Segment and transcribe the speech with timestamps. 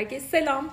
[0.00, 0.70] Herkese selam.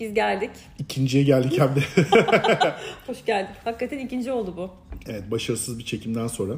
[0.00, 0.50] Biz geldik.
[0.78, 1.80] İkinciye geldik hem de.
[3.06, 3.54] Hoş geldik.
[3.64, 4.70] Hakikaten ikinci oldu bu.
[5.08, 6.54] evet başarısız bir çekimden sonra.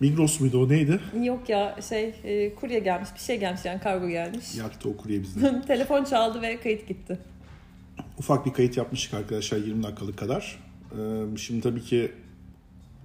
[0.00, 1.00] Migros muydu o neydi?
[1.22, 4.54] Yok ya şey e, kurye gelmiş bir şey gelmiş yani kargo gelmiş.
[4.54, 5.60] Yaktı o kurye bizi.
[5.66, 7.18] Telefon çaldı ve kayıt gitti.
[8.18, 10.58] Ufak bir kayıt yapmıştık arkadaşlar 20 dakikalık kadar.
[10.92, 12.12] Ee, şimdi tabii ki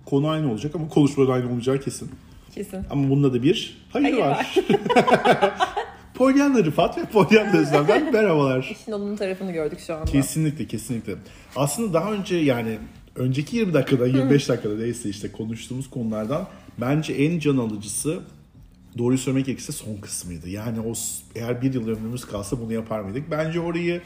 [0.05, 2.11] konu aynı olacak ama konuşma da aynı olacağı kesin.
[2.55, 2.85] Kesin.
[2.89, 4.55] Ama bunda da bir hayır, Hayır var.
[6.15, 8.75] Polyanna Rıfat ve Polyanna Özlem'den merhabalar.
[8.81, 10.05] İşin olumlu tarafını gördük şu anda.
[10.05, 11.15] Kesinlikle kesinlikle.
[11.55, 12.77] Aslında daha önce yani
[13.15, 16.47] önceki 20 dakikada 25 dakikada neyse işte konuştuğumuz konulardan
[16.77, 18.19] bence en can alıcısı
[18.97, 20.49] doğruyu söylemek gerekirse son kısmıydı.
[20.49, 20.93] Yani o
[21.35, 23.31] eğer bir yıl ömrümüz kalsa bunu yapar mıydık?
[23.31, 24.01] Bence orayı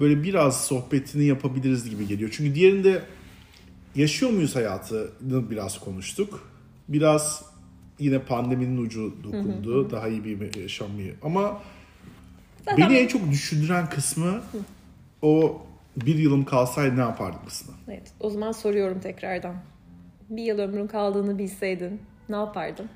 [0.00, 2.30] böyle biraz sohbetini yapabiliriz gibi geliyor.
[2.32, 3.02] Çünkü diğerinde
[3.94, 6.48] yaşıyor muyuz hayatını biraz konuştuk.
[6.88, 7.51] Biraz
[8.02, 9.90] yine pandeminin ucu dokundu.
[9.90, 11.02] Daha iyi bir yaşam mı?
[11.22, 11.60] Ama
[12.64, 14.40] Zaten Beni en çok düşündüren kısmı
[15.22, 15.62] o
[15.96, 17.74] bir yılım kalsaydı ne yapardım kısmı.
[17.88, 19.54] Evet, o zaman soruyorum tekrardan.
[20.30, 22.88] Bir yıl ömrün kaldığını bilseydin ne yapardın?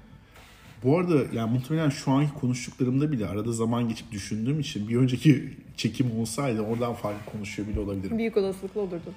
[0.85, 5.57] Bu arada yani muhtemelen şu anki konuştuklarımda bile arada zaman geçip düşündüğüm için bir önceki
[5.77, 8.19] çekim olsaydı oradan farklı konuşuyor bile olabilirim.
[8.19, 9.15] Büyük olasılıkla olurdun.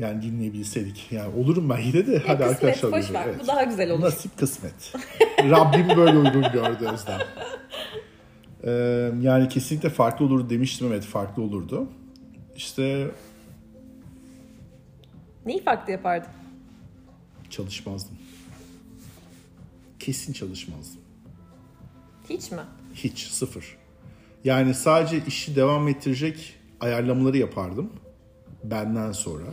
[0.00, 1.08] Yani dinleyebilseydik.
[1.12, 2.12] Yani olurum ben yine de.
[2.12, 2.92] Ya Hadi kısmet, arkadaşlar.
[2.92, 3.24] boş ver.
[3.28, 3.40] Evet.
[3.42, 4.00] Bu daha güzel olur.
[4.00, 4.94] Nasip kısmet.
[5.50, 7.20] Rabbim böyle uygun gördü Özlem.
[8.64, 8.70] Ee,
[9.20, 10.86] yani kesinlikle farklı olurdu demiştim.
[10.86, 11.88] Evet farklı olurdu.
[12.56, 13.10] İşte
[15.46, 16.30] Neyi farklı yapardın?
[17.50, 18.18] çalışmazdım.
[19.98, 21.00] Kesin çalışmazdım.
[22.30, 22.60] Hiç mi?
[22.94, 23.76] Hiç sıfır.
[24.44, 27.92] Yani sadece işi devam ettirecek ayarlamaları yapardım.
[28.64, 29.44] Benden sonra.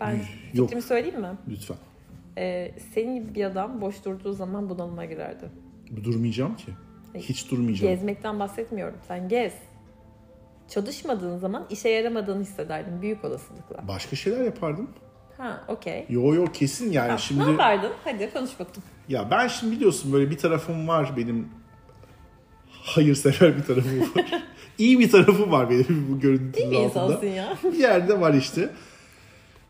[0.00, 0.18] Ben
[0.54, 0.66] Yok.
[0.66, 1.28] fikrimi söyleyeyim mi?
[1.48, 1.76] Lütfen.
[2.38, 5.50] Ee, senin gibi bir adam boş durduğu zaman bunalıma girerdi.
[6.04, 6.66] Durmayacağım ki.
[7.14, 7.94] Hiç durmayacağım.
[7.94, 8.98] Gezmekten bahsetmiyorum.
[9.08, 9.52] Sen gez.
[10.68, 13.88] Çalışmadığın zaman işe yaramadığını hissederdin büyük olasılıkla.
[13.88, 14.90] Başka şeyler yapardım.
[15.38, 16.06] Ha, okey.
[16.08, 17.46] Yo yo kesin yani Ha, şimdi.
[17.46, 17.92] Ne yapardın?
[18.04, 18.82] Hadi konuş bakalım.
[19.08, 21.48] Ya ben şimdi biliyorsun böyle bir tarafım var benim.
[22.70, 24.06] Hayırsever bir tarafım var.
[24.78, 27.04] İyi bir tarafım var benim bu görüntünün İyi bir altında.
[27.04, 27.56] insansın ya.
[27.64, 28.70] bir yerde var işte.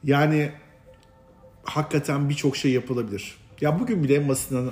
[0.05, 0.51] Yani
[1.65, 3.37] hakikaten birçok şey yapılabilir.
[3.61, 4.71] Ya bugün bile en basitinden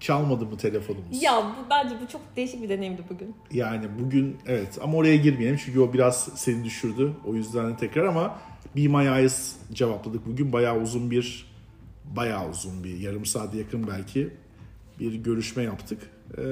[0.00, 1.22] çalmadı mı telefonumuz?
[1.22, 3.34] Ya bu, bence bu çok değişik bir deneyimdi bugün.
[3.52, 7.12] Yani bugün evet ama oraya girmeyelim çünkü o biraz seni düşürdü.
[7.26, 8.38] O yüzden tekrar ama
[8.76, 10.52] Be My Eyes cevapladık bugün.
[10.52, 11.46] Bayağı uzun bir,
[12.04, 14.30] bayağı uzun bir yarım saate yakın belki
[15.00, 16.10] bir görüşme yaptık.
[16.38, 16.42] Ee,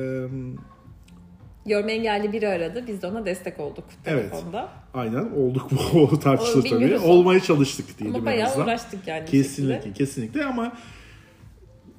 [1.67, 2.85] Görme engelli biri aradı.
[2.87, 4.31] Biz de ona destek olduk Evet.
[4.31, 4.69] telefonda.
[4.95, 6.99] aynen olduk bu tartışılır tabii.
[6.99, 9.27] Olmaya çalıştık diyelim Ama bayağı uğraştık yani.
[9.27, 9.93] Kesinlikle, şekilde.
[9.93, 10.73] kesinlikle ama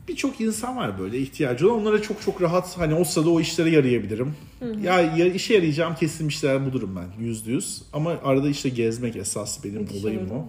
[0.07, 1.81] birçok insan var böyle ihtiyacı olan.
[1.81, 4.35] Onlara çok çok rahat hani o sırada o işlere yarayabilirim.
[4.81, 7.83] Ya, ya işe yarayacağım kesin işler bulurum ben yüzde yüz.
[7.93, 10.45] Ama arada işte gezmek esas benim Müthiş olayım o.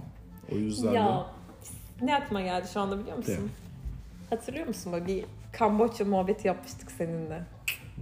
[0.55, 0.97] O yüzden de.
[0.97, 1.27] Ya
[2.03, 3.33] ne aklıma geldi şu anda biliyor musun?
[3.33, 4.37] Ne?
[4.37, 7.43] Hatırlıyor musun böyle bir Kamboçya muhabbeti yapmıştık seninle.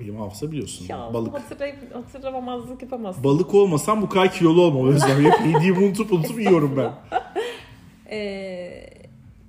[0.00, 0.86] Benim hafıza biliyorsun.
[0.88, 1.34] Ya Balık.
[1.34, 3.24] hatırlayıp hatırlamamazlık yapamazsın.
[3.24, 5.24] Balık olmasam bu kadar kilolu olmam Özlem.
[5.24, 6.92] Hep yediğimi unutup unutup yiyorum ben.
[8.10, 8.86] Ee,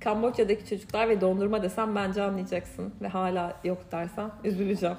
[0.00, 2.94] Kamboçya'daki çocuklar ve dondurma desem bence anlayacaksın.
[3.02, 4.96] Ve hala yok dersen üzüleceğim.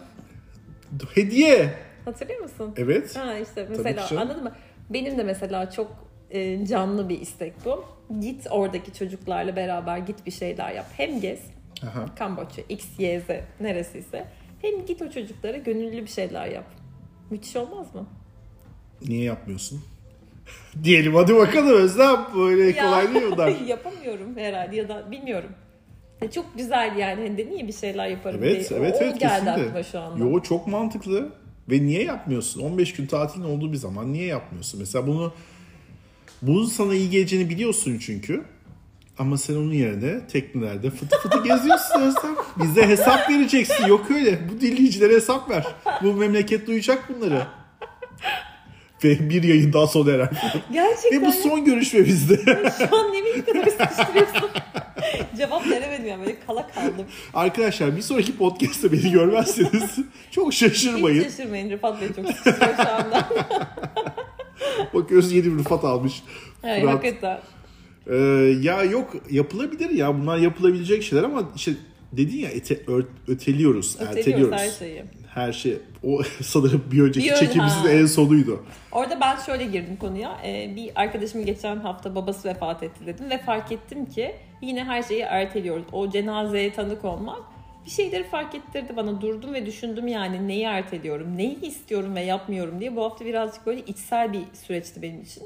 [1.16, 1.74] Hediye.
[2.06, 2.74] Hatırlıyor musun?
[2.78, 3.16] Evet.
[3.18, 4.52] Ha işte mesela anladın mı?
[4.90, 5.92] Benim de mesela çok
[6.31, 7.86] e, canlı bir istek bu.
[8.20, 10.86] Git oradaki çocuklarla beraber git bir şeyler yap.
[10.98, 11.40] Hem gez
[11.84, 12.06] Aha.
[12.16, 13.28] Kamboçya, X, Y, Z
[13.60, 14.26] neresiyse.
[14.62, 16.66] Hem git o çocuklara gönüllü bir şeyler yap.
[17.30, 18.08] Müthiş olmaz mı?
[19.08, 19.81] Niye yapmıyorsun?
[20.84, 22.28] Diyelim hadi bakalım Özlem.
[22.36, 23.48] Böyle kolay değil bunlar.
[23.68, 25.50] yapamıyorum herhalde ya da bilmiyorum.
[26.22, 27.22] Ya çok güzel yani.
[27.28, 28.80] Hani de niye bir şeyler yaparım Evet, diye.
[28.80, 29.52] evet, o evet geldi kesinlikle.
[29.52, 30.24] aklıma şu anda.
[30.24, 31.30] Yo çok mantıklı.
[31.69, 32.62] Ve niye yapmıyorsun?
[32.62, 34.80] 15 gün tatilin olduğu bir zaman niye yapmıyorsun?
[34.80, 35.34] Mesela bunu
[36.42, 38.44] bunun sana iyi geleceğini biliyorsun çünkü.
[39.19, 42.36] Ama sen onun yerine teknelerde fıtı fıtı geziyorsun Özlem.
[42.57, 43.88] Bize hesap vereceksin.
[43.88, 44.39] Yok öyle.
[44.50, 45.68] Bu dinleyicilere hesap ver.
[46.04, 47.42] Bu memleket duyacak bunları.
[49.04, 50.30] Ve bir yayın daha sona erer.
[50.74, 52.36] Gerçekten Ve bu son görüşmemizde.
[52.77, 54.50] şu an ne bileyim kadar sıkıştırıyorsun.
[55.38, 57.06] Cevap veremedim yani böyle kala kaldım.
[57.33, 59.95] Arkadaşlar bir sonraki podcast'ta beni görmezseniz
[60.31, 61.24] çok şaşırmayın.
[61.24, 63.30] Hiç şaşırmayın Rıfat Bey çok sıkıştırıyor şu anda.
[64.94, 66.24] Bakıyoruz yeni bir Rıfat almış.
[66.63, 66.94] Evet, Fırat.
[66.94, 67.39] hakikaten.
[68.07, 68.16] Ee,
[68.62, 71.72] ya yok yapılabilir ya bunlar yapılabilecek şeyler ama işte
[72.12, 74.57] dedin ya ete, ö- öteliyoruz, Öteliyoruz erteliyoruz.
[74.60, 75.04] her şeyi.
[75.34, 77.90] Her şey o sanırım bir önceki Bir çekimimizin ha.
[77.90, 78.63] en sonuydu.
[78.92, 80.38] Orada ben şöyle girdim konuya.
[80.46, 84.31] Ee, bir arkadaşım geçen hafta babası vefat etti dedim ve fark ettim ki
[84.62, 85.84] yine her şeyi erteliyoruz.
[85.92, 87.40] O cenazeye tanık olmak
[87.86, 89.22] bir şeyleri fark ettirdi bana.
[89.22, 92.96] Durdum ve düşündüm yani neyi erteliyorum, neyi istiyorum ve yapmıyorum diye.
[92.96, 95.44] Bu hafta birazcık böyle içsel bir süreçti benim için.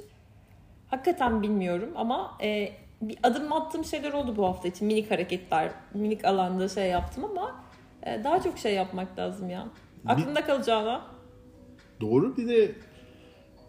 [0.94, 4.88] Hakikaten bilmiyorum ama e, bir adım attığım şeyler oldu bu hafta için.
[4.88, 7.56] Minik hareketler, minik alanda şey yaptım ama
[8.04, 9.68] e, daha çok şey yapmak lazım ya.
[10.06, 11.02] Aklımda kalacağına.
[12.02, 12.72] Doğru bir de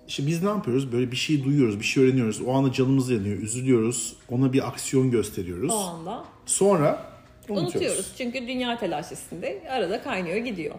[0.08, 0.92] işte biz ne yapıyoruz?
[0.92, 2.40] Böyle bir şey duyuyoruz, bir şey öğreniyoruz.
[2.40, 4.16] O anda canımız yanıyor, üzülüyoruz.
[4.30, 5.72] Ona bir aksiyon gösteriyoruz.
[5.74, 7.06] O anda Sonra
[7.48, 7.74] unutuyoruz.
[7.74, 8.14] unutuyoruz.
[8.18, 10.74] Çünkü dünya telaşesinde arada kaynıyor gidiyor.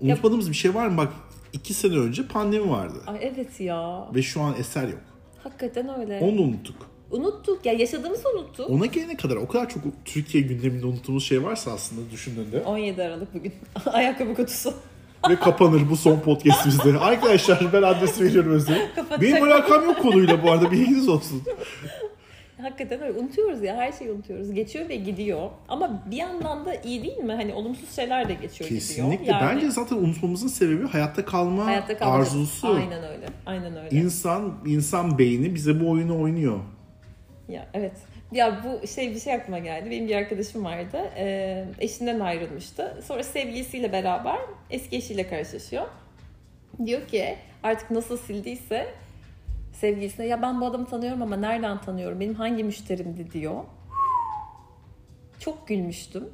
[0.00, 0.96] Unutmadığımız bir şey var mı?
[0.96, 1.12] Bak
[1.52, 2.98] iki sene önce pandemi vardı.
[3.06, 4.08] Ay evet ya.
[4.14, 5.11] Ve şu an eser yok.
[5.44, 6.18] Hakikaten öyle.
[6.22, 6.76] Onu unuttuk.
[7.10, 7.66] Unuttuk.
[7.66, 8.70] Ya yaşadığımızı unuttuk.
[8.70, 12.60] Ona gelene kadar o kadar çok Türkiye gündeminde unuttuğumuz şey varsa aslında düşündüğünde.
[12.60, 13.52] 17 Aralık bugün.
[13.86, 14.74] Ayakkabı kutusu.
[15.30, 16.98] Ve kapanır bu son podcastimizde.
[17.00, 18.78] Arkadaşlar ben adresi veriyorum Özlem.
[19.20, 21.42] Benim alakam yok konuyla bu arada bilginiz olsun.
[22.62, 23.18] Hakikaten öyle.
[23.18, 23.76] Unutuyoruz ya.
[23.76, 24.52] Her şeyi unutuyoruz.
[24.52, 25.50] Geçiyor ve gidiyor.
[25.68, 27.32] Ama bir yandan da iyi değil mi?
[27.32, 29.16] Hani olumsuz şeyler de geçiyor Kesinlikle.
[29.16, 29.40] gidiyor.
[29.40, 32.20] Yani Bence zaten unutmamızın sebebi hayatta kalma hayatta kalmak.
[32.20, 32.68] arzusu.
[32.68, 33.26] Aynen öyle.
[33.46, 33.96] Aynen öyle.
[33.96, 36.60] İnsan, insan beyni bize bu oyunu oynuyor.
[37.48, 37.92] Ya evet.
[38.32, 39.90] Ya bu şey bir şey aklıma geldi.
[39.90, 40.98] Benim bir arkadaşım vardı.
[41.16, 43.02] Ee, eşinden ayrılmıştı.
[43.04, 44.36] Sonra sevgilisiyle beraber
[44.70, 45.86] eski eşiyle karşılaşıyor.
[46.86, 48.86] Diyor ki artık nasıl sildiyse
[49.72, 52.20] sevgilisine ya ben bu adamı tanıyorum ama nereden tanıyorum?
[52.20, 53.64] Benim hangi müşterimdi diyor.
[55.40, 56.24] Çok gülmüştüm.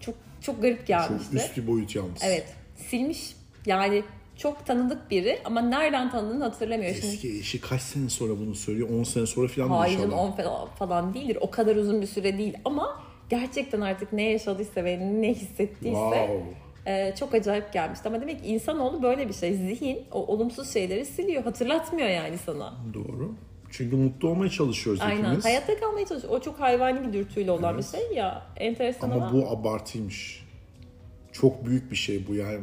[0.00, 1.36] Çok çok garip Çok gelmişti.
[1.36, 2.22] üst bir boyut yalnız.
[2.24, 2.54] Evet.
[2.76, 3.36] Silmiş.
[3.66, 4.02] Yani
[4.36, 6.94] çok tanıdık biri ama nereden tanıdığını hatırlamıyor.
[6.94, 8.88] Şimdi Eski eşi kaç sene sonra bunu söylüyor?
[9.00, 10.24] 10 sene sonra falan mı Hayır canım, inşallah?
[10.24, 11.38] 10 falan- falan değildir.
[11.40, 16.44] O kadar uzun bir süre değil ama gerçekten artık ne yaşadıysa ve ne hissettiyse Wow.
[16.86, 18.08] E, çok acayip gelmişti.
[18.08, 19.54] Ama demek ki insanoğlu böyle bir şey.
[19.54, 21.44] Zihin o olumsuz şeyleri siliyor.
[21.44, 22.74] Hatırlatmıyor yani sana.
[22.94, 23.34] Doğru.
[23.70, 25.24] Çünkü mutlu olmaya çalışıyoruz Aynen.
[25.24, 25.44] hepimiz.
[25.44, 26.32] Hayatta kalmaya çalışıyor.
[26.32, 27.84] O çok hayvani bir dürtüyle olan Evet.
[27.92, 28.42] bir şey ya.
[28.56, 29.26] Enteresan ama.
[29.26, 30.44] Ama bu abartıymış.
[31.32, 32.60] Çok büyük bir şey bu yani.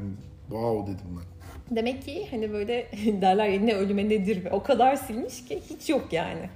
[0.50, 1.76] Wow dedim ben.
[1.76, 2.88] Demek ki hani böyle
[3.22, 6.50] derler ya ne ölüme nedir o kadar silmiş ki hiç yok yani.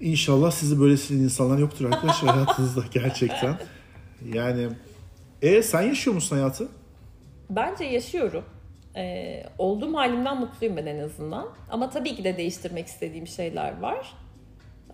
[0.00, 3.58] İnşallah sizi böyle silen insanlar yoktur arkadaşlar hayatınızda gerçekten.
[4.34, 4.68] Yani
[5.42, 6.68] e sen yaşıyor musun hayatı?
[7.50, 8.44] Bence yaşıyorum.
[8.96, 11.48] Ee, olduğum halimden mutluyum ben en azından.
[11.70, 14.14] Ama tabii ki de değiştirmek istediğim şeyler var.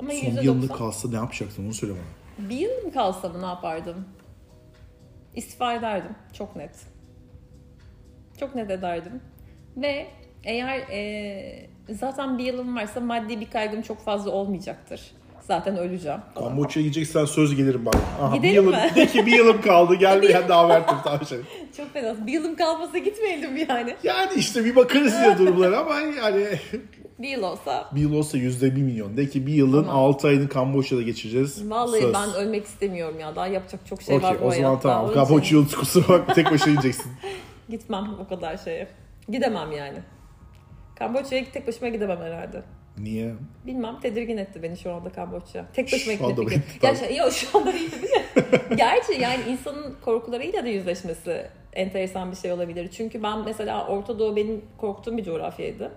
[0.01, 2.49] Ama Son bir yılda %90 kalsa ne yapacaktın onu söyle bana.
[2.51, 4.05] bir yıl mı kalsa mı ne yapardım?
[5.35, 6.13] İstifa ederdim.
[6.33, 6.71] Çok net.
[8.41, 9.21] Çok net ederdim.
[9.77, 10.07] Ve
[10.45, 15.11] eğer e, zaten bir yılım varsa maddi bir kaygım çok fazla olmayacaktır.
[15.49, 16.19] Zaten öleceğim.
[16.35, 17.95] Kamboçya'ya gideceksen söz gelirim bak.
[18.21, 18.91] Aha, bir Gidelim yılım, mi?
[18.97, 21.39] de ki bir yılım kaldı gel bir daha verdim tamam şey.
[21.77, 22.27] Çok fena.
[22.27, 23.97] Bir yılım kalmasa gitmeyelim yani.
[24.03, 26.47] Yani işte bir bakarız ya durumlara ama yani
[27.19, 29.17] Bir yıl olsa bir yıl olsa yüzde bir milyon.
[29.17, 29.97] De ki bir yılın Tamam.
[29.99, 31.71] altı ayını Kamboçya'da geçireceğiz.
[31.71, 32.15] vallahi Söz.
[32.15, 33.37] ben ölmek istemiyorum ya.
[33.37, 34.83] Daha yapacak çok şey Okey var bu o zaman hayatta.
[34.83, 35.01] tamam.
[35.05, 37.13] Onun için Kamboçya yolu kusura bakma tek başına gideceksin.
[37.69, 38.89] Gitmem o kadar şeye.
[39.29, 39.99] Gidemem yani.
[40.99, 42.63] Kamboçya'ya tek başıma gidemem herhalde.
[43.03, 43.35] Niye?
[43.67, 45.67] Bilmem tedirgin etti beni şu anda Kamboçya.
[45.73, 46.61] Tek başıma fikri.
[46.81, 48.23] Gerçi yok şu anda değil değil mi?
[48.77, 52.91] Gerçi yani insanın korkularıyla da yüzleşmesi enteresan bir şey olabilir.
[52.91, 55.93] Çünkü ben mesela Orta Doğu benim korktuğum bir coğrafyaydı.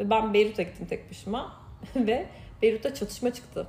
[0.00, 1.52] Ve ben Beyrut'a gittim tek başıma.
[1.96, 2.26] Ve
[2.62, 3.66] Beyrut'ta çatışma çıktı.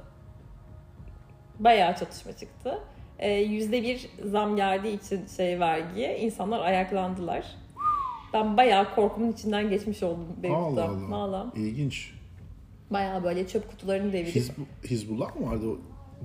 [1.60, 2.79] Bayağı çatışma çıktı.
[3.20, 7.46] Ee, Yüzde bir zam geldiği için şey vergiye insanlar ayaklandılar.
[8.34, 10.62] Ben bayağı korkumun içinden geçmiş oldum Beyrut'ta.
[10.63, 11.12] Allah Allah.
[11.12, 11.51] Valla.
[11.55, 12.19] İlginç.
[12.91, 15.77] Bayağı böyle çöp kutularını devirip Hizb- Hizbullah mı vardı o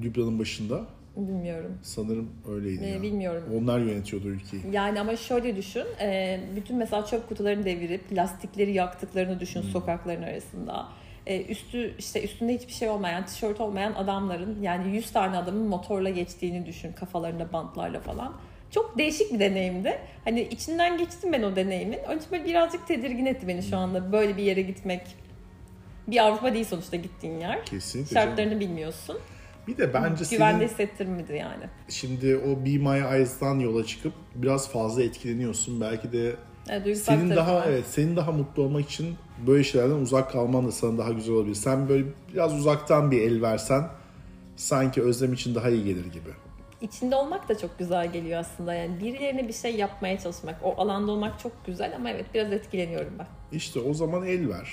[0.03, 0.81] Lübnan'ın başında?
[1.17, 1.79] bilmiyorum.
[1.83, 3.03] Sanırım öyleydi Ee, ya.
[3.03, 3.43] bilmiyorum.
[3.63, 4.63] Onlar yönetiyordu ülkeyi.
[4.73, 9.69] Yani ama şöyle düşün, e, bütün mesela çöp kutularını devirip lastikleri yaktıklarını düşün Hmm.
[9.71, 10.87] sokakların arasında.
[11.27, 16.11] E, üstü işte üstünde hiçbir şey olmayan, tişört olmayan adamların yani 100 tane adamın motorla
[16.11, 18.33] geçtiğini düşün kafalarında bantlarla falan.
[18.71, 19.99] Çok değişik bir deneyimdi.
[20.25, 21.99] Hani içinden geçtim ben o deneyimin.
[22.09, 25.01] Önce böyle birazcık tedirgin etti beni şu anda böyle bir yere gitmek.
[26.09, 27.67] Bir Avrupa değil sonuçta gittiğin yer.
[27.67, 28.15] Kesinlikle.
[28.15, 28.29] canım.
[28.29, 29.19] Şartlarını bilmiyorsun.
[29.69, 31.65] Bir de bence Güvende senin hissettirmedi yani.
[31.89, 35.81] şimdi o Be My Eyes'tan yola çıkıp biraz fazla etkileniyorsun.
[35.81, 36.37] Belki de
[36.85, 37.67] duygusal senin daha var.
[37.69, 39.15] evet senin daha mutlu olmak için
[39.47, 41.55] böyle şeylerden uzak kalman da sana daha güzel olabilir.
[41.55, 43.89] Sen böyle biraz uzaktan bir el versen
[44.57, 46.31] sanki özlem için daha iyi gelir gibi.
[46.81, 48.75] İçinde olmak da çok güzel geliyor aslında.
[48.75, 53.13] Yani birilerine bir şey yapmaya çalışmak, o alanda olmak çok güzel ama evet biraz etkileniyorum
[53.19, 53.27] ben.
[53.57, 54.71] İşte o zaman el ver.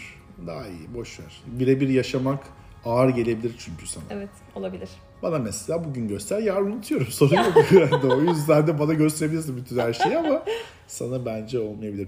[0.48, 1.41] Daha iyi, boş ver.
[1.45, 2.39] Birebir yaşamak
[2.86, 4.03] ağır gelebilir çünkü sana.
[4.10, 4.89] Evet olabilir.
[5.24, 7.07] Bana mesela bugün göster, yarın unutuyorum.
[7.12, 8.07] Sorun yok herhalde.
[8.07, 10.43] O yüzden de bana gösterebilirsin bütün her şeyi ama
[10.88, 12.07] sana bence olmayabilir.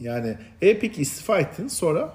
[0.00, 2.12] Yani e peki istifa ettin sonra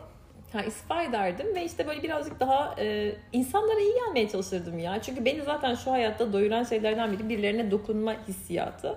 [0.54, 5.02] Ha, istifa ederdim ve işte böyle birazcık daha e, insanlara iyi gelmeye çalışırdım ya.
[5.02, 8.96] Çünkü beni zaten şu hayatta doyuran şeylerden biri birilerine dokunma hissiyatı.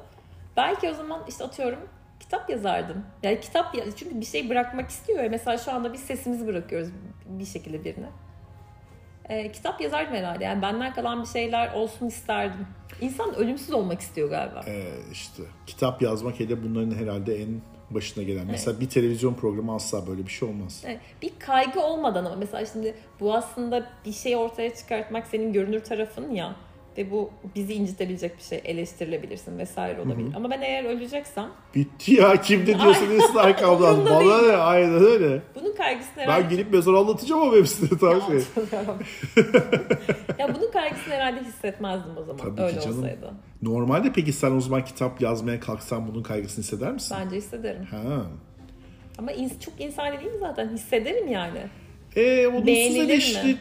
[0.57, 1.79] Belki o zaman işte atıyorum
[2.33, 3.05] kitap yazardım.
[3.23, 5.25] Yani kitap çünkü bir şey bırakmak istiyor.
[5.31, 6.89] Mesela şu anda biz sesimizi bırakıyoruz
[7.27, 8.07] bir şekilde birine.
[9.29, 10.45] E, kitap yazardım herhalde.
[10.45, 12.67] Yani benden kalan bir şeyler olsun isterdim.
[13.01, 14.65] İnsan ölümsüz olmak istiyor galiba.
[14.67, 17.61] Ee, işte kitap yazmak hele bunların herhalde en
[17.91, 18.47] başına gelen.
[18.47, 20.83] Mesela bir televizyon programı asla böyle bir şey olmaz.
[20.87, 25.85] Evet, bir kaygı olmadan ama mesela şimdi bu aslında bir şey ortaya çıkartmak senin görünür
[25.85, 26.57] tarafın ya
[26.99, 30.33] ve bu bizi incitebilecek bir şey eleştirilebilirsin vesaire olabilir.
[30.37, 34.05] Ama ben eğer öleceksem Bitti ya kim ne diyorsa desin arkamdan.
[34.05, 35.43] Bana ne aynen öyle.
[35.55, 38.39] bunun kaygısını herhalde Ben gelip mezara anlatacağım ama hepsini tam şey.
[40.39, 42.99] ya bunun kaygısını herhalde hissetmezdim o zaman Tabii öyle canım.
[42.99, 43.31] olsaydı.
[43.63, 47.17] Normalde peki sen o zaman kitap yazmaya kalksan bunun kaygısını hisseder misin?
[47.21, 47.85] Bence hissederim.
[47.85, 48.27] Ha.
[49.19, 50.69] Ama ins- çok insani değil mi zaten?
[50.69, 51.59] Hissederim yani.
[52.17, 53.57] E, olumsuz eleştiri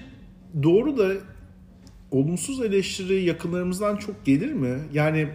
[0.63, 1.13] doğru da
[2.11, 4.79] olumsuz eleştiri yakınlarımızdan çok gelir mi?
[4.93, 5.27] Yani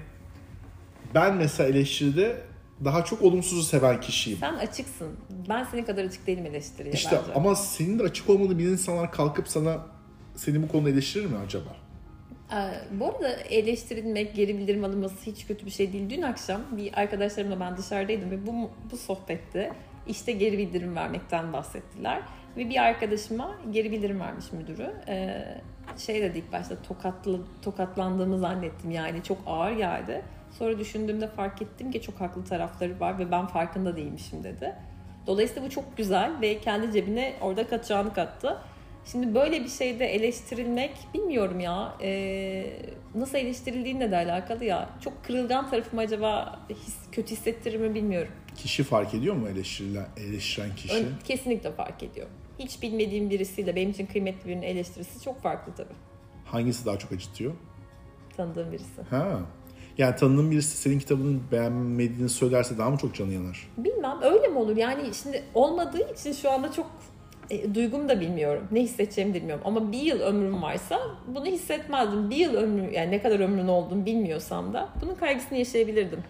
[1.14, 2.36] ben mesela eleştiride
[2.84, 4.38] daha çok olumsuzu seven kişiyim.
[4.38, 5.08] Sen açıksın.
[5.48, 7.32] Ben senin kadar açık değilim eleştiriye İşte bence.
[7.34, 9.86] ama senin de açık olmadığı bir insanlar kalkıp sana
[10.34, 11.76] seni bu konuda eleştirir mi acaba?
[12.52, 12.56] Ee,
[13.00, 16.10] bu arada eleştirilmek, geri bildirim alınması hiç kötü bir şey değil.
[16.10, 19.72] Dün akşam bir arkadaşlarımla ben dışarıdaydım ve bu, bu sohbette
[20.08, 22.22] işte geri bildirim vermekten bahsettiler.
[22.56, 24.90] Ve bir arkadaşıma geri bildirim vermiş müdürü.
[25.08, 25.60] Ee,
[25.98, 30.22] şey dedi ilk başta tokatlı, tokatlandığımı zannettim yani çok ağır geldi.
[30.58, 34.74] Sonra düşündüğümde fark ettim ki çok haklı tarafları var ve ben farkında değilmişim dedi.
[35.26, 38.58] Dolayısıyla bu çok güzel ve kendi cebine orada katacağını kattı.
[39.04, 42.64] Şimdi böyle bir şeyde eleştirilmek bilmiyorum ya e,
[43.14, 44.88] nasıl eleştirildiğinle de alakalı ya.
[45.04, 48.32] Çok kırılgan tarafım acaba his, kötü hissettirir mi bilmiyorum.
[48.56, 50.94] Kişi fark ediyor mu eleştirilen, eleştiren kişi?
[50.94, 52.26] Ön- kesinlikle fark ediyor.
[52.58, 55.94] Hiç bilmediğim birisiyle benim için kıymetli birinin eleştirisi çok farklı tabii.
[56.44, 57.52] Hangisi daha çok acıtıyor?
[58.36, 59.02] Tanıdığım birisi.
[59.10, 59.40] Ha.
[59.98, 63.68] Yani tanıdığın birisi senin kitabını beğenmediğini söylerse daha mı çok canı yanar?
[63.76, 64.76] Bilmem öyle mi olur?
[64.76, 66.90] Yani şimdi olmadığı için şu anda çok
[67.50, 68.62] e, duygumu da bilmiyorum.
[68.72, 69.62] Ne hissedeceğimi bilmiyorum.
[69.66, 72.30] Ama bir yıl ömrüm varsa bunu hissetmezdim.
[72.30, 76.20] Bir yıl ömrüm yani ne kadar ömrün olduğunu bilmiyorsam da bunun kaygısını yaşayabilirdim.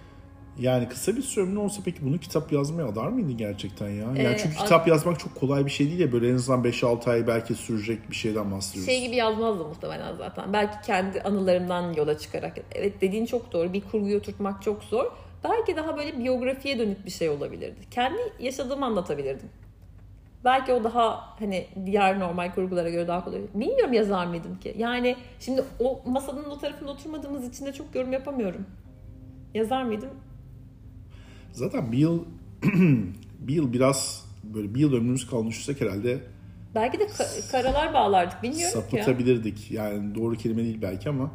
[0.58, 3.94] Yani kısa bir sürümün olsa peki bunu kitap yazmaya adar mıydı gerçekten ya?
[4.04, 6.12] Yani Ee, çünkü ad- kitap yazmak çok kolay bir şey değil ya.
[6.12, 8.92] Böyle en azından 5-6 ay belki sürecek bir şeyden bahsediyoruz.
[8.92, 10.52] Şey gibi yazmazdım muhtemelen zaten.
[10.52, 12.54] Belki kendi anılarımdan yola çıkarak.
[12.74, 13.72] Evet dediğin çok doğru.
[13.72, 15.04] Bir kurguyu oturtmak çok zor.
[15.44, 17.80] Belki daha böyle biyografiye dönük bir şey olabilirdi.
[17.90, 19.48] Kendi yaşadığımı anlatabilirdim.
[20.44, 23.40] Belki o daha hani diğer normal kurgulara göre daha kolay.
[23.54, 24.74] Bilmiyorum yazar mıydım ki.
[24.78, 28.66] Yani şimdi o masanın o tarafında oturmadığımız için de çok yorum yapamıyorum.
[29.54, 30.08] Yazar mıydım?
[31.56, 32.18] Zaten bir yıl
[33.38, 36.18] bir yıl biraz böyle bir yıl ömrümüz kalmış düşünsek herhalde
[36.74, 38.42] Belki de ka- karalar bağlardık.
[38.42, 38.96] Bilmiyorum ki.
[38.96, 39.04] ya.
[39.04, 39.70] sapıtabilirdik.
[39.70, 41.30] Yani doğru kelime değil belki ama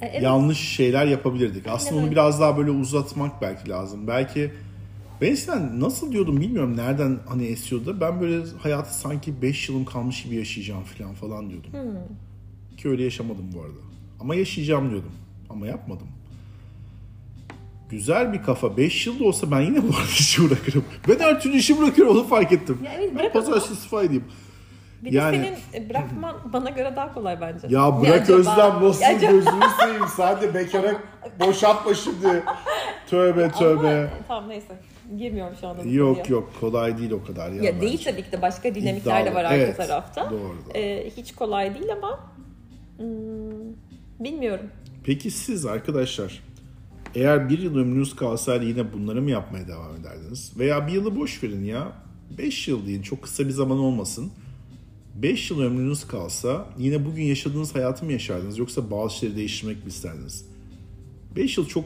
[0.00, 0.22] E, evet.
[0.22, 1.66] yanlış şeyler yapabilirdik.
[1.66, 2.10] Aslında onu öyle.
[2.12, 4.06] biraz daha böyle uzatmak belki lazım.
[4.06, 4.50] Belki
[5.20, 9.84] ben eskiden nasıl diyordum bilmiyorum nereden hani esiyordu da ben böyle hayatı sanki 5 yılım
[9.84, 11.70] kalmış gibi yaşayacağım falan falan diyordum.
[11.72, 12.76] Hmm.
[12.76, 13.78] Ki öyle yaşamadım bu arada.
[14.20, 15.12] Ama yaşayacağım diyordum.
[15.50, 16.06] Ama yapmadım.
[17.92, 18.76] Güzel bir kafa.
[18.76, 20.84] 5 yıl da olsa ben yine bu arada işi bırakırım.
[21.08, 22.78] Ben her türlü işi bırakıyorum onu fark ettim.
[22.84, 24.24] Ya evet, bırak pazartesi istifa edeyim.
[25.02, 25.36] Bir de Yani-
[25.72, 27.66] senin e, bırakman bana göre daha kolay bence.
[27.70, 28.38] Ya bırak acaba?
[28.38, 30.42] Özlem nasıl Ya gözünü seveyim.
[30.42, 30.94] De bekara
[31.40, 32.42] boşaltma şimdi.
[33.10, 33.98] Tövbe tövbe.
[33.98, 34.74] Ama, tamam neyse.
[35.18, 35.82] Girmiyorum şu anda.
[35.82, 36.30] Yok konuya.
[36.30, 37.62] yok kolay değil o kadar ya.
[37.62, 38.10] Ya değil bence.
[38.10, 40.30] tabii ki de başka dinamikler de var arka Evet, tarafta.
[40.30, 40.40] Doğru.
[40.40, 40.78] doğru.
[40.78, 42.20] Ee, hiç kolay değil ama
[42.96, 43.06] hmm,
[44.20, 44.66] bilmiyorum.
[45.04, 46.51] Peki siz arkadaşlar
[47.14, 50.52] eğer bir yıl ömrünüz kalsaydı yine bunları mı yapmaya devam ederdiniz?
[50.58, 51.92] Veya bir yılı boş verin ya.
[52.38, 54.32] 5 yıl deyin çok kısa bir zaman olmasın.
[55.14, 59.88] 5 yıl ömrünüz kalsa yine bugün yaşadığınız hayatı mı yaşardınız yoksa bazı şeyleri değiştirmek mi
[59.88, 60.44] isterdiniz?
[61.36, 61.84] 5 yıl çok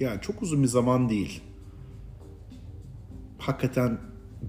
[0.00, 1.40] yani çok uzun bir zaman değil.
[3.38, 3.98] Hakikaten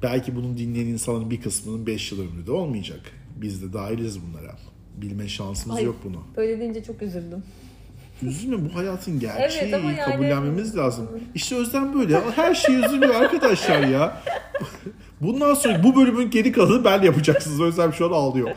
[0.01, 3.01] belki bunu dinleyen insanların bir kısmının 5 yıl ömrü de olmayacak.
[3.41, 4.58] Biz de dahiliz bunlara.
[5.01, 6.24] Bilme şansımız Ay, yok bunu.
[6.38, 7.43] Böyle deyince çok üzüldüm.
[8.22, 11.10] Üzülme bu hayatın gerçeği Evet yani- kabullenmemiz lazım.
[11.36, 12.22] İşte Özlem böyle.
[12.36, 14.22] Her şey üzülüyor arkadaşlar ya.
[15.22, 17.62] Bundan sonra bu bölümün geri kalanı ben yapacaksınız.
[17.62, 18.50] Özlem şu an ağlıyor.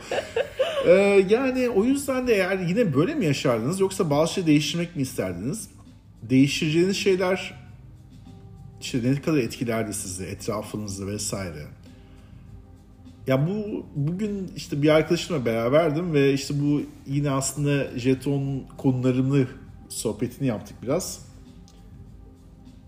[0.87, 0.91] Ee,
[1.29, 5.69] yani o yüzden de eğer yine böyle mi yaşardınız yoksa bazı şey değiştirmek mi isterdiniz?
[6.21, 7.53] Değiştireceğiniz şeyler
[8.81, 11.65] işte ne kadar etkilerdi sizi, etrafınızı vesaire.
[13.27, 19.47] Ya bu bugün işte bir arkadaşımla beraberdim ve işte bu yine aslında jeton konularını
[19.89, 21.27] sohbetini yaptık biraz.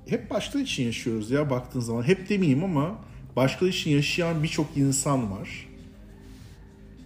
[0.08, 2.03] Hep baştan için yaşıyoruz ya baktığın zaman.
[2.03, 3.00] Hep demeyeyim ama
[3.36, 5.67] başkaları için yaşayan birçok insan var.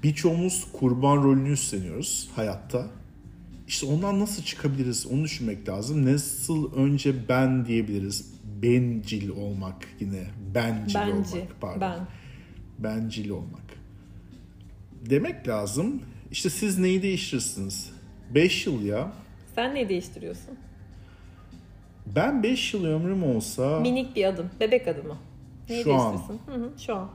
[0.04, 2.88] Birçoğumuz kurban rolünü üstleniyoruz hayatta.
[3.68, 6.14] İşte ondan nasıl çıkabiliriz onu düşünmek lazım.
[6.14, 8.34] Nasıl önce ben diyebiliriz.
[8.62, 10.24] Bencil olmak yine.
[10.56, 11.36] Bencil Bence.
[11.36, 11.82] olmak pardon.
[11.82, 12.23] Ben.
[12.80, 13.62] Bencil olmak.
[15.10, 16.02] Demek lazım.
[16.32, 17.92] İşte siz neyi değiştirirsiniz?
[18.36, 19.12] 5 yıl ya.
[19.56, 20.58] Sen neyi değiştiriyorsun?
[22.16, 24.50] Ben 5 yıl ömrüm olsa Minik bir adım.
[24.60, 25.18] Bebek adımı.
[25.70, 26.14] Neyi Şu an.
[26.46, 27.10] Hı hı, şu an.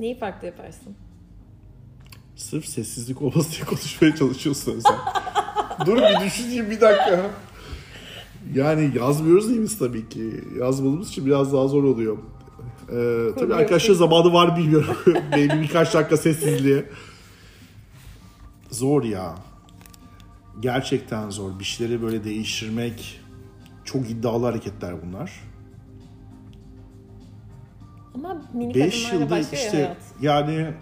[0.00, 0.96] Neyi farklı yaparsın?
[2.36, 4.96] sırf sessizlik olmasın diye konuşmaya çalışıyorsun sen.
[5.86, 7.30] Dur bir düşüneyim bir dakika.
[8.54, 10.44] Yani yazmıyoruz değil biz tabii ki.
[10.58, 12.18] Yazmadığımız için biraz daha zor oluyor.
[12.88, 14.96] Ee, tabii arkadaşlar zamanı var bilmiyorum.
[15.32, 16.84] Belki birkaç dakika sessizliğe.
[18.70, 19.34] Zor ya.
[20.60, 21.58] Gerçekten zor.
[21.58, 23.20] Bir şeyleri böyle değiştirmek
[23.84, 25.40] çok iddialı hareketler bunlar.
[28.14, 29.96] Ama minik 5 adımlarla yılda işte hayat.
[30.22, 30.74] yani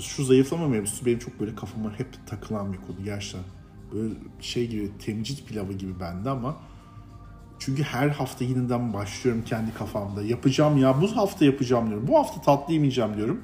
[0.00, 3.42] şu zayıflama mevzusu benim çok böyle kafama hep takılan bir konu gerçekten.
[3.92, 6.56] Böyle şey gibi temcit pilavı gibi bende ama
[7.60, 10.22] çünkü her hafta yeniden başlıyorum kendi kafamda.
[10.22, 12.08] Yapacağım ya bu hafta yapacağım diyorum.
[12.08, 13.42] Bu hafta tatlı yemeyeceğim diyorum.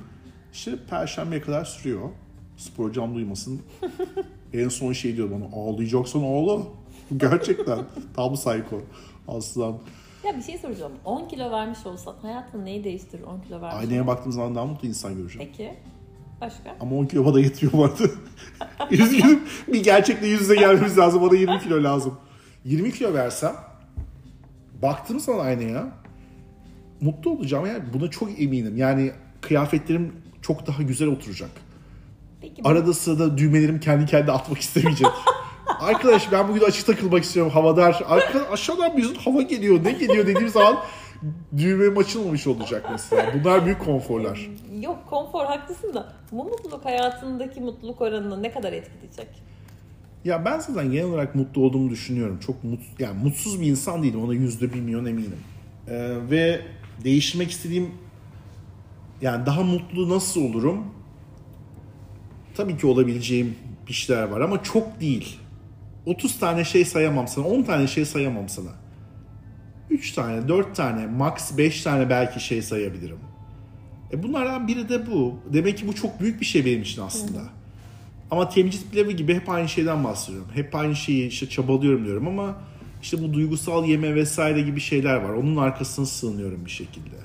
[0.52, 2.10] İşte perşembeye kadar sürüyor.
[2.56, 3.60] Spor hocam duymasın.
[4.52, 6.62] en son şey diyor bana ağlayacaksan ağla.
[7.16, 7.78] Gerçekten
[8.16, 8.80] tam psycho.
[9.28, 9.78] Aslan.
[10.24, 10.92] Ya bir şey soracağım.
[11.04, 14.88] 10 kilo vermiş olsan hayatın neyi değiştirir 10 kilo vermiş Aynaya baktığım zaman daha mutlu
[14.88, 15.50] insan göreceğim.
[15.50, 15.74] Peki.
[16.40, 16.76] Başka?
[16.80, 18.10] Ama 10 kilo bana yetmiyor vardı.
[18.90, 19.42] Üzgünüm.
[19.68, 21.22] Bir gerçekle yüz yüze gelmemiz lazım.
[21.22, 22.14] Bana 20 kilo lazım.
[22.64, 23.56] 20 kilo versem
[24.82, 25.88] baktığım zaman aynaya
[27.00, 27.66] mutlu olacağım.
[27.66, 28.76] Yani buna çok eminim.
[28.76, 31.50] Yani kıyafetlerim çok daha güzel oturacak.
[32.40, 35.06] Peki bu- Arada sırada düğmelerim kendi kendine atmak istemeyecek.
[35.80, 38.02] Arkadaş ben bugün açık takılmak istiyorum havadar.
[38.08, 39.84] Arka, aşağıdan bir hava geliyor.
[39.84, 40.76] Ne geliyor dediğim zaman
[41.56, 43.34] düğmem açılmamış olacak mesela.
[43.34, 44.50] Bunlar büyük konforlar.
[44.80, 49.28] Yok konfor haklısın da bu mutluluk hayatındaki mutluluk oranını ne kadar etkileyecek?
[50.26, 52.38] Ya ben zaten genel olarak mutlu olduğumu düşünüyorum.
[52.46, 54.24] Çok mut, yani mutsuz bir insan değilim.
[54.24, 55.36] Ona yüzde bir milyon eminim.
[55.88, 56.60] Ee, ve
[57.04, 57.90] değiştirmek istediğim
[59.22, 60.84] yani daha mutlu nasıl olurum?
[62.56, 63.56] Tabii ki olabileceğim
[63.88, 65.38] bir şeyler var ama çok değil.
[66.06, 67.46] 30 tane şey sayamam sana.
[67.46, 68.70] 10 tane şey sayamam sana.
[69.90, 73.18] 3 tane, 4 tane, max 5 tane belki şey sayabilirim.
[74.12, 75.34] E bunlardan biri de bu.
[75.52, 77.40] Demek ki bu çok büyük bir şey benim için aslında.
[78.30, 80.48] Ama temcit pilavı gibi hep aynı şeyden bahsediyorum.
[80.54, 82.56] Hep aynı şeyi işte çabalıyorum diyorum ama
[83.02, 85.28] işte bu duygusal yeme vesaire gibi şeyler var.
[85.30, 87.16] Onun arkasına sığınıyorum bir şekilde.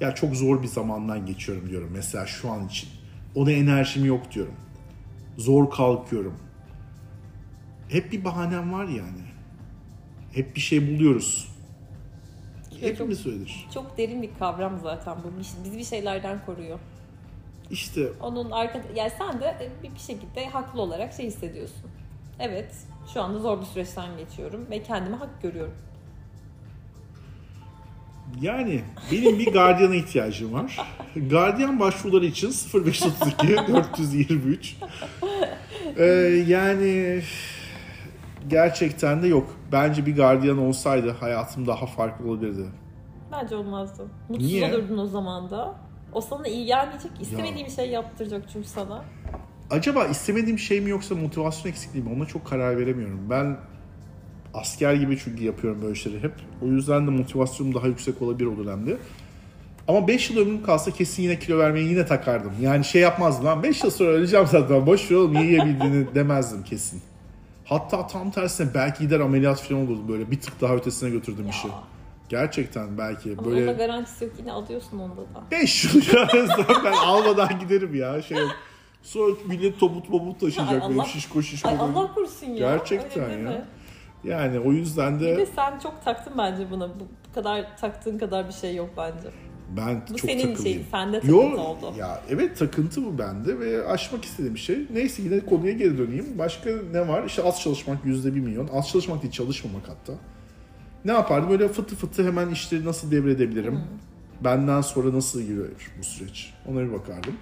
[0.00, 2.88] Ya çok zor bir zamandan geçiyorum diyorum mesela şu an için.
[3.34, 4.54] Ona enerjim yok diyorum.
[5.38, 6.34] Zor kalkıyorum.
[7.88, 9.20] Hep bir bahanem var yani.
[10.32, 11.48] Hep bir şey buluyoruz.
[12.70, 13.66] çok- Hepimiz öyledir.
[13.74, 15.38] Çok derin bir kavram zaten bu.
[15.64, 16.78] Bizi bir şeylerden koruyor.
[17.70, 21.90] İşte Onun arka yani sen de e, bir bir şekilde haklı olarak şey hissediyorsun.
[22.38, 22.74] Evet,
[23.14, 25.74] şu anda zor bir süreçten geçiyorum ve kendime hak görüyorum.
[28.40, 28.80] Yani
[29.12, 30.78] benim bir gardiyana ihtiyacım var.
[31.30, 34.76] Gardiyan başvuruları için 0532 423.
[35.96, 36.04] Ee,
[36.46, 37.22] yani
[38.48, 39.56] gerçekten de yok.
[39.72, 42.66] Bence bir gardiyan olsaydı hayatım daha farklı olabilirdi.
[43.32, 44.06] Bence olmazdı.
[44.28, 44.74] Mutsuz Niye?
[44.74, 45.74] olurdun o zaman da.
[46.12, 49.04] O sana iyi gelmeyecek, istemediğin bir şey yaptıracak çünkü sana.
[49.70, 52.10] Acaba istemediğim şey mi yoksa motivasyon eksikliği mi?
[52.16, 53.20] Ona çok karar veremiyorum.
[53.30, 53.56] Ben
[54.54, 56.32] asker gibi çünkü yapıyorum böyle şeyleri hep.
[56.62, 58.96] O yüzden de motivasyonum daha yüksek olabilir o dönemde.
[59.88, 62.52] Ama 5 yıl ömrüm kalsa kesin yine kilo vermeyi yine takardım.
[62.60, 67.02] Yani şey yapmazdım lan 5 yıl sonra öleceğim zaten boş ver oğlum yiyebildiğini demezdim kesin.
[67.64, 71.68] Hatta tam tersine belki gider ameliyat falan olurdu böyle bir tık daha ötesine götürdüm işi.
[72.30, 75.42] Gerçekten belki Ama böyle garantisi yok yine alıyorsun onda da.
[75.50, 76.28] 5 yıl ya
[76.84, 78.38] ben almadan giderim ya şey.
[79.02, 81.68] Sonra millet toput mobut taşıyacak Allah- şişko şişko.
[81.68, 81.92] Ay böyle.
[81.92, 82.54] Allah korusun ya.
[82.76, 83.64] Gerçekten ya.
[84.24, 86.88] Yani o yüzden Bir de de sen çok taktın bence buna.
[86.88, 89.28] Bu bu kadar taktığın kadar bir şey yok bence.
[89.76, 90.62] ben Bu çok senin takılıyım.
[90.62, 91.94] şeyin, sende takıntı Yo, oldu.
[91.98, 94.86] Ya evet takıntı bu bende ve aşmak istediğim bir şey.
[94.92, 96.38] Neyse yine konuya geri döneyim.
[96.38, 97.24] Başka ne var?
[97.24, 98.68] İşte az çalışmak yüzde bir milyon.
[98.72, 100.12] Az çalışmak değil çalışmamak hatta.
[101.04, 101.50] Ne yapardım?
[101.50, 103.80] Böyle fıtı fıtı hemen işleri nasıl devredebilirim?
[104.44, 106.54] Benden sonra nasıl giriyor bu süreç?
[106.66, 107.34] Ona bir bakardım.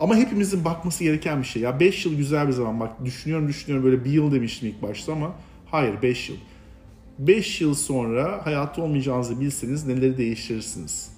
[0.00, 1.62] Ama hepimizin bakması gereken bir şey.
[1.62, 2.80] Ya 5 yıl güzel bir zaman.
[2.80, 5.32] Bak düşünüyorum düşünüyorum böyle bir yıl demiştim ilk başta ama
[5.66, 6.36] hayır 5 yıl.
[7.18, 11.12] 5 yıl sonra hayatta olmayacağınızı bilseniz neleri değiştirirsiniz?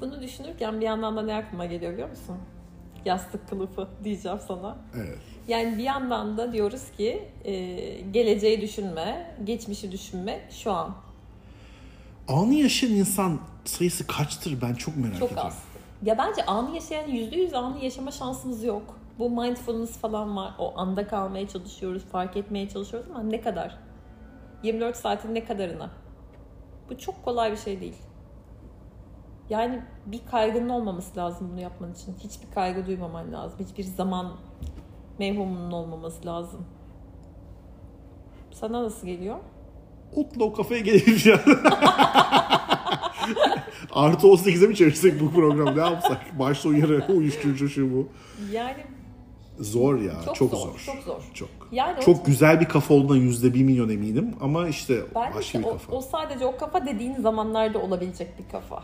[0.00, 2.36] Bunu düşünürken bir yandan da ne aklıma geliyor biliyor musun?
[3.04, 4.76] Yastık kılıfı diyeceğim sana.
[4.96, 5.18] Evet.
[5.48, 7.52] Yani bir yandan da diyoruz ki e,
[8.00, 10.94] geleceği düşünme, geçmişi düşünme şu an.
[12.28, 15.46] Anı yaşayan insan sayısı kaçtır ben çok merak Çok ediyorum.
[15.48, 15.62] az.
[16.02, 18.98] Ya bence anı yaşayan yüzde yüz anı yaşama şansımız yok.
[19.18, 20.54] Bu mindfulness falan var.
[20.58, 23.78] O anda kalmaya çalışıyoruz, fark etmeye çalışıyoruz ama ne kadar?
[24.62, 25.90] 24 saatin ne kadarına?
[26.90, 27.94] Bu çok kolay bir şey değil.
[29.50, 32.14] Yani bir kaygının olmaması lazım bunu yapman için.
[32.24, 33.58] Hiçbir kaygı duymaman lazım.
[33.68, 34.32] Hiçbir zaman
[35.18, 36.66] mevhumunun olmaması lazım.
[38.52, 39.36] Sana nasıl geliyor?
[40.16, 41.40] Otla o kafaya gelelim ya.
[43.92, 46.38] Artı 18'e mi çevirsek bu programı ne yapsak?
[46.38, 48.08] Başta uyarı, uyuşturucu şu bu.
[48.52, 48.76] Yani
[49.60, 50.58] Zor ya, çok, Çok zor.
[50.58, 51.22] zor, çok zor.
[51.34, 51.48] Çok.
[51.72, 55.40] Yani o- çok güzel bir kafa olduğuna yüzde bir milyon eminim ama işte Ben başka
[55.40, 55.92] işte bir o, kafa.
[55.92, 58.82] o sadece o kafa dediğin zamanlarda olabilecek bir kafa.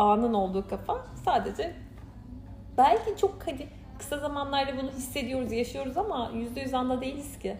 [0.00, 1.74] Anın olduğu kafa sadece
[2.78, 3.66] belki çok hani
[3.98, 7.56] kısa zamanlarda bunu hissediyoruz, yaşıyoruz ama yüzde yüz anda değiliz ki.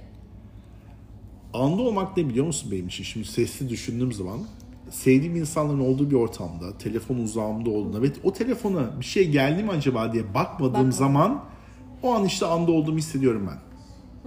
[1.55, 3.05] Anda olmak ne biliyor musun benim için?
[3.05, 4.41] Şimdi sesli düşündüğüm zaman
[4.91, 9.71] sevdiğim insanların olduğu bir ortamda, telefon uzağımda olduğunda ve o telefona bir şey geldi mi
[9.71, 10.93] acaba diye bakmadığım Bakma.
[10.93, 11.45] zaman
[12.03, 13.59] o an işte anda olduğumu hissediyorum ben.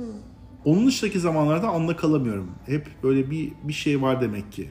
[0.03, 0.13] Hmm.
[0.65, 2.51] Onun dışındaki zamanlarda anda kalamıyorum.
[2.65, 4.69] Hep böyle bir bir şey var demek ki.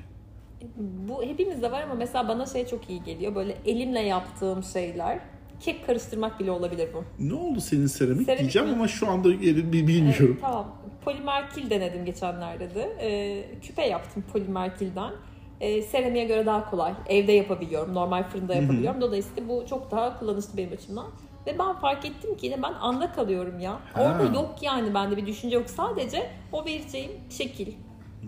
[1.09, 3.35] Bu hepimizde var ama mesela bana şey çok iyi geliyor.
[3.35, 5.19] Böyle elimle yaptığım şeyler.
[5.61, 7.05] Kek karıştırmak bile olabilir bu.
[7.19, 8.75] Ne oldu senin seramik, Seramik diyeceğim mi?
[8.75, 10.39] ama şu anda bilmiyorum.
[10.41, 10.77] Tamam.
[11.05, 12.97] Polimer kil denedim geçenlerde de.
[13.01, 15.13] Ee, küpe yaptım polimer kilden.
[15.61, 16.93] Ee, seramiğe göre daha kolay.
[17.09, 17.95] Evde yapabiliyorum.
[17.95, 19.01] Normal fırında yapabiliyorum.
[19.01, 21.07] Dolayısıyla bu çok daha kullanışlı benim açımdan.
[21.47, 23.73] Ve ben fark ettim ki yine ben anda kalıyorum ya.
[23.73, 24.03] Ha.
[24.03, 25.71] Orada yok yani bende bir düşünce yok.
[25.71, 27.73] Sadece o vereceğim şekil,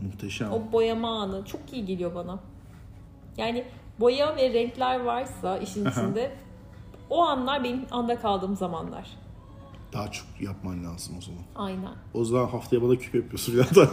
[0.02, 0.52] Muhteşem.
[0.52, 2.38] o boyama anı çok iyi geliyor bana.
[3.37, 3.64] Yani
[4.00, 6.33] boya ve renkler varsa işin içinde
[7.11, 9.11] o anlar benim anda kaldığım zamanlar.
[9.92, 11.42] Daha çok yapman lazım o zaman.
[11.57, 11.92] Aynen.
[12.14, 13.90] O zaman haftaya bana küpe yapıyorsun ya da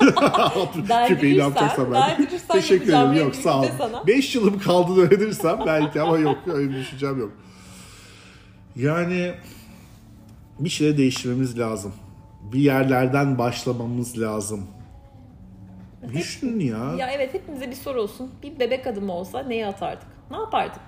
[1.07, 2.27] küpeyi ne yapacaksan ben.
[2.47, 3.13] Teşekkür ederim.
[3.13, 3.63] Yok sağ ol.
[3.63, 4.07] küpe sana.
[4.07, 7.31] 5 yılım kaldı öğrenirsem belki ama yok öyle bir düşüncem yok.
[8.75, 9.33] Yani
[10.59, 11.93] bir şeyleri değiştirmemiz lazım.
[12.53, 14.67] Bir yerlerden başlamamız lazım.
[16.13, 16.95] Düşünün ya.
[16.97, 18.31] Ya evet hepimize bir soru olsun.
[18.43, 20.07] Bir bebek adımı olsa neyi atardık?
[20.31, 20.81] Ne yapardık?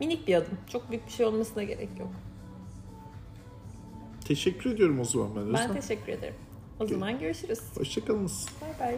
[0.00, 0.58] Minik bir adım.
[0.68, 2.10] Çok büyük bir şey olmasına gerek yok.
[4.24, 5.54] Teşekkür ediyorum o zaman ben.
[5.54, 5.80] Ben Özlem.
[5.80, 6.34] teşekkür ederim.
[6.80, 7.60] O zaman görüşürüz.
[7.76, 8.48] Hoşçakalınız.
[8.60, 8.96] Bay bay.